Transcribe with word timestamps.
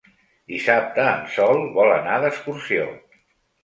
Dissabte 0.53 1.05
en 1.11 1.29
Sol 1.35 1.63
vol 1.79 1.95
anar 2.01 2.19
d'excursió. 2.27 2.93